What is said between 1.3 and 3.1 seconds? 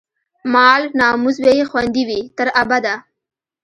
به يې خوندي وي، تر ابده